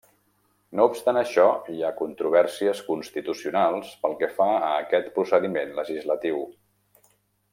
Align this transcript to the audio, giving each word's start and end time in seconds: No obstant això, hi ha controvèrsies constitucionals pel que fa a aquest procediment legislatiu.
No 0.77 0.85
obstant 0.91 1.19
això, 1.19 1.43
hi 1.73 1.83
ha 1.85 1.91
controvèrsies 1.99 2.81
constitucionals 2.87 3.93
pel 4.05 4.17
que 4.23 4.31
fa 4.39 4.49
a 4.69 4.73
aquest 4.85 5.13
procediment 5.19 5.77
legislatiu. 5.83 6.43